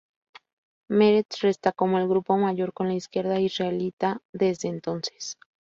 [0.89, 5.37] Meretz resta como el grupo mayor en la izquierda israelita desde entonces.